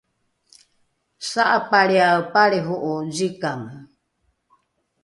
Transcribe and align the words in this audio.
sa’apalriae 1.29 2.19
palriho’o 2.33 2.91
zikange 3.15 3.75